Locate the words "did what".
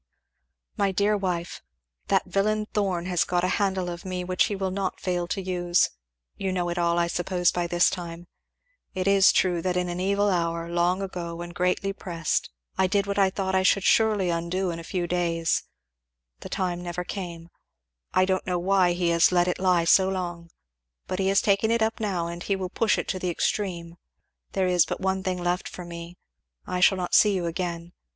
12.87-13.19